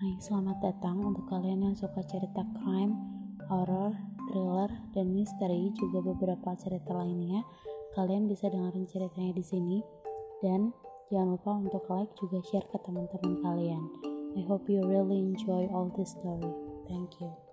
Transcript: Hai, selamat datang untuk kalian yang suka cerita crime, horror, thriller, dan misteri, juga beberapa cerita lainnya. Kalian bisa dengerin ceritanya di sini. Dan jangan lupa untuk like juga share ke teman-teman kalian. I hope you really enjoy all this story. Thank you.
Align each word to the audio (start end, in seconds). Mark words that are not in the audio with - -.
Hai, 0.00 0.16
selamat 0.16 0.64
datang 0.64 0.96
untuk 1.12 1.28
kalian 1.28 1.60
yang 1.60 1.76
suka 1.76 2.00
cerita 2.08 2.40
crime, 2.56 2.96
horror, 3.52 3.92
thriller, 4.32 4.72
dan 4.96 5.12
misteri, 5.12 5.76
juga 5.76 6.00
beberapa 6.00 6.56
cerita 6.56 6.96
lainnya. 6.96 7.44
Kalian 7.92 8.24
bisa 8.24 8.48
dengerin 8.48 8.88
ceritanya 8.88 9.36
di 9.36 9.44
sini. 9.44 9.84
Dan 10.40 10.72
jangan 11.12 11.36
lupa 11.36 11.52
untuk 11.52 11.84
like 11.92 12.16
juga 12.16 12.40
share 12.48 12.64
ke 12.72 12.80
teman-teman 12.80 13.44
kalian. 13.44 13.84
I 14.40 14.42
hope 14.48 14.72
you 14.72 14.80
really 14.80 15.20
enjoy 15.20 15.68
all 15.68 15.92
this 15.92 16.16
story. 16.16 16.48
Thank 16.88 17.20
you. 17.20 17.49